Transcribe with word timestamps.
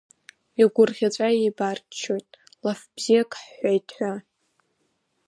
Игәырӷьаҵәа 0.61 1.27
еибарччоит, 1.41 2.29
лаф 2.65 2.81
бзиак 2.93 3.31
ҳҳәеит 3.41 3.87
ҳәа. 3.95 4.13